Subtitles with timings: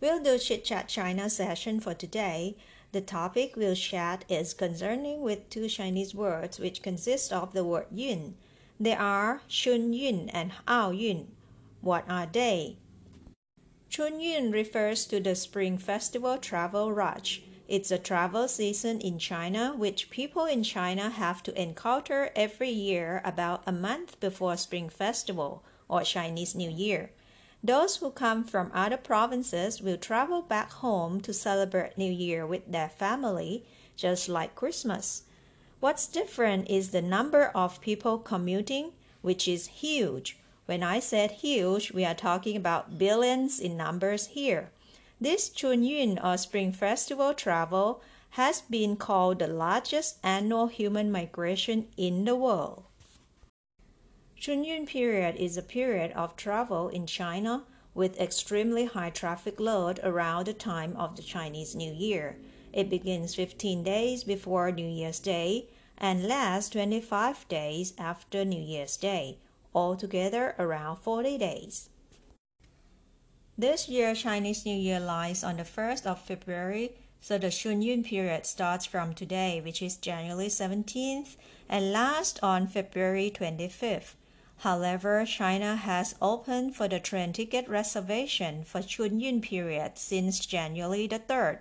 [0.00, 2.56] We'll do chit chat China session for today.
[2.92, 7.86] The topic we'll chat is concerning with two Chinese words which consist of the word
[7.90, 8.36] yun.
[8.80, 11.28] They are chun yun and ao yun.
[11.80, 12.76] What are they?
[13.88, 19.74] Chun yun refers to the spring festival travel rush it's a travel season in China
[19.76, 25.62] which people in China have to encounter every year about a month before Spring Festival
[25.86, 27.10] or Chinese New Year.
[27.62, 32.70] Those who come from other provinces will travel back home to celebrate New Year with
[32.70, 33.64] their family,
[33.96, 35.24] just like Christmas.
[35.80, 38.92] What's different is the number of people commuting,
[39.22, 40.38] which is huge.
[40.66, 44.70] When I said huge, we are talking about billions in numbers here.
[45.20, 52.24] This Chunyun or Spring Festival travel has been called the largest annual human migration in
[52.24, 52.84] the world.
[54.40, 60.46] Chunyun period is a period of travel in China with extremely high traffic load around
[60.46, 62.36] the time of the Chinese New Year.
[62.72, 65.66] It begins 15 days before New Year's Day
[65.98, 69.38] and lasts 25 days after New Year's Day,
[69.74, 71.90] altogether around 40 days.
[73.58, 78.46] This year, Chinese New Year lies on the 1st of February, so the Chunyun period
[78.46, 81.34] starts from today, which is January 17th,
[81.68, 84.14] and lasts on February 25th.
[84.62, 91.20] However, China has opened for the train ticket reservation for Chunyun period since January the
[91.20, 91.60] 3rd.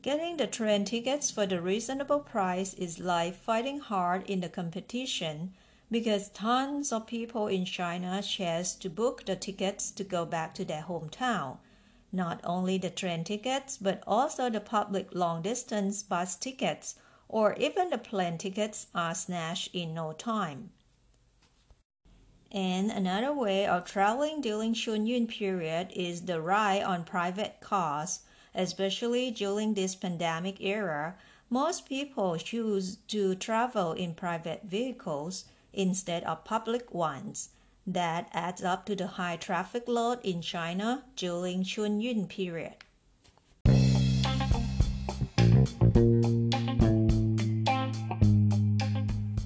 [0.00, 5.52] Getting the train tickets for the reasonable price is like fighting hard in the competition
[5.90, 10.64] because tons of people in China chase to book the tickets to go back to
[10.64, 11.58] their hometown.
[12.10, 16.94] Not only the train tickets, but also the public long distance bus tickets
[17.28, 20.70] or even the plane tickets are snatched in no time.
[22.52, 28.20] And another way of traveling during Chunyun period is the ride on private cars,
[28.54, 31.16] especially during this pandemic era.
[31.50, 37.50] Most people choose to travel in private vehicles instead of public ones.
[37.86, 42.74] That adds up to the high traffic load in China during Chunyun period.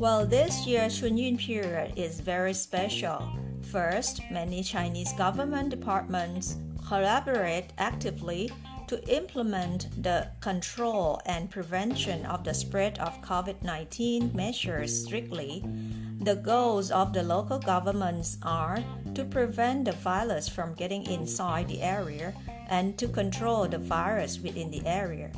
[0.00, 3.20] Well, this year's Chunyun period is very special.
[3.70, 6.56] First, many Chinese government departments
[6.88, 8.50] collaborate actively
[8.86, 15.62] to implement the control and prevention of the spread of COVID 19 measures strictly,
[16.22, 18.82] the goals of the local governments are
[19.14, 22.32] to prevent the virus from getting inside the area
[22.70, 25.30] and to control the virus within the area.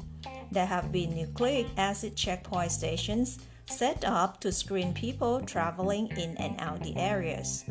[0.53, 6.61] There have been nucleic acid checkpoint stations set up to screen people traveling in and
[6.61, 7.65] out the areas.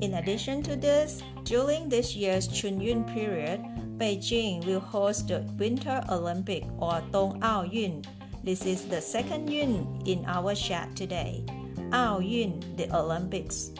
[0.00, 3.60] In addition to this, during this year's Chunyun period,
[3.98, 8.04] Beijing will host the Winter Olympic or Dong Yun.
[8.44, 11.44] This is the second Yun in our chat today.
[11.92, 13.72] Ao Yun, the Olympics.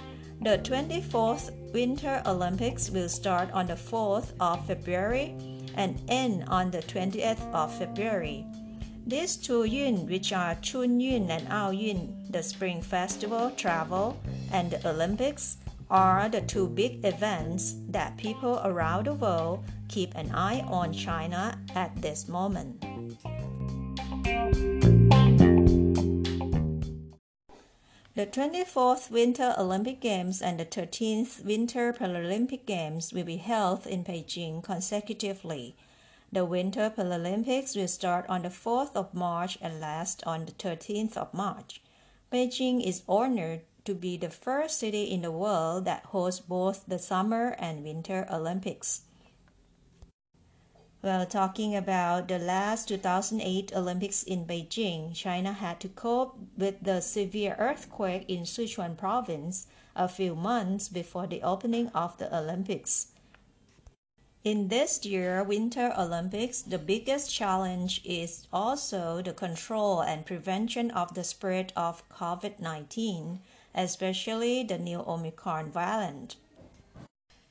[0.42, 5.36] The 24th Winter Olympics will start on the 4th of February
[5.76, 8.44] and end on the 20th of February.
[9.08, 14.20] These two Yun, which are Chun Yun and Ao Yun, the Spring Festival, Travel,
[14.52, 15.56] and the Olympics,
[15.88, 21.58] are the two big events that people around the world keep an eye on China
[21.74, 22.82] at this moment.
[28.14, 34.04] The 24th Winter Olympic Games and the 13th Winter Paralympic Games will be held in
[34.04, 35.76] Beijing consecutively.
[36.30, 41.16] The Winter Paralympics will start on the 4th of March and last on the 13th
[41.16, 41.80] of March.
[42.30, 46.98] Beijing is honored to be the first city in the world that hosts both the
[46.98, 49.02] Summer and Winter Olympics.
[51.00, 57.00] Well, talking about the last 2008 Olympics in Beijing, China had to cope with the
[57.00, 59.66] severe earthquake in Sichuan province
[59.96, 63.12] a few months before the opening of the Olympics.
[64.44, 71.14] In this year Winter Olympics, the biggest challenge is also the control and prevention of
[71.14, 73.40] the spread of COVID 19
[73.74, 76.36] especially the new Omicron variant.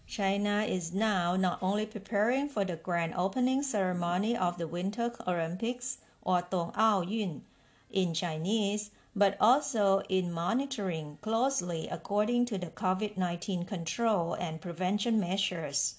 [0.06, 6.00] China is now not only preparing for the grand opening ceremony of the Winter Olympics
[6.22, 7.44] or Dong Ao Yun
[7.90, 15.19] in Chinese, but also in monitoring closely according to the COVID 19 control and prevention
[15.19, 15.95] measures.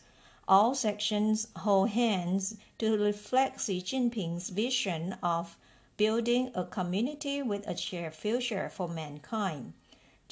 [0.48, 5.58] All sections hold hands to reflect Xi Jinping's vision of
[5.98, 9.74] building a community with a shared future for mankind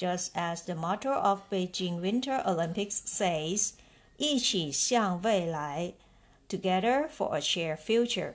[0.02, 3.74] just as the motto of Beijing Winter Olympics says,
[4.16, 5.94] 一起向未来,
[6.48, 8.34] together for a shared future.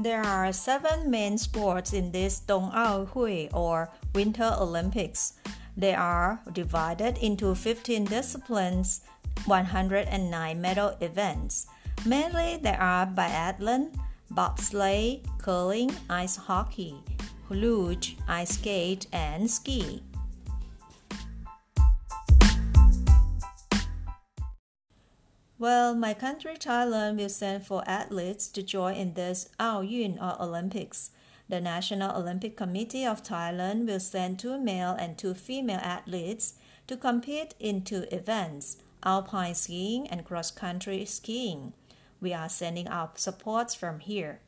[0.00, 5.33] There are seven main sports in this Hui or Winter Olympics.
[5.77, 9.01] They are divided into 15 disciplines,
[9.45, 11.67] 109 medal events.
[12.05, 13.93] Mainly there are biathlon,
[14.33, 16.95] bobsleigh, curling, ice hockey,
[17.49, 20.03] luge, ice skate, and ski.
[25.57, 31.11] Well, my country Thailand will send four athletes to join in this Ao-Yun or Olympics.
[31.49, 36.53] The National Olympic Committee of Thailand will send two male and two female athletes
[36.87, 41.73] to compete in two events, alpine skiing and cross-country skiing
[42.21, 44.39] we are sending our supports from here.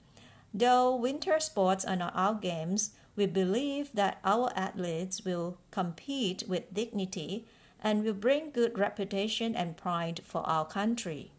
[0.53, 6.74] Though winter sports are not our games, we believe that our athletes will compete with
[6.74, 7.45] dignity
[7.81, 11.31] and will bring good reputation and pride for our country.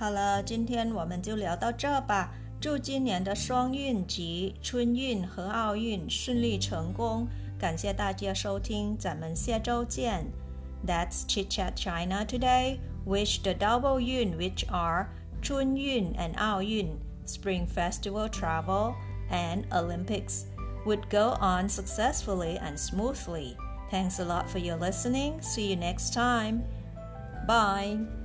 [0.00, 2.32] 好了，今天我们就聊到这吧。
[2.60, 7.28] 祝今年的双运及春运和奥运顺利成功。
[7.58, 10.26] 感谢大家收听，咱们下周见。
[10.86, 12.78] That's Chit Chat China today.
[13.06, 15.08] Wish the double yun, which are
[15.40, 18.94] Chun Yun and Ao Yun, Spring Festival travel
[19.30, 20.44] and Olympics,
[20.84, 23.56] would go on successfully and smoothly.
[23.90, 25.40] Thanks a lot for your listening.
[25.40, 26.64] See you next time.
[27.46, 28.19] Bye.